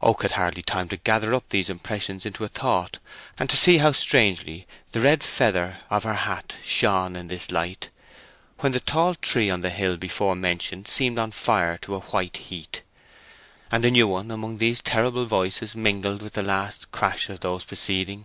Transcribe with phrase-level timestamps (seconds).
[0.00, 2.98] Oak had hardly time to gather up these impressions into a thought,
[3.36, 7.90] and to see how strangely the red feather of her hat shone in this light,
[8.60, 12.38] when the tall tree on the hill before mentioned seemed on fire to a white
[12.38, 12.80] heat,
[13.70, 17.62] and a new one among these terrible voices mingled with the last crash of those
[17.64, 18.24] preceding.